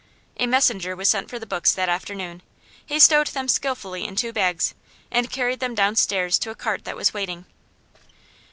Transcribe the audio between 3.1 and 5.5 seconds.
them skilfully in two bags, and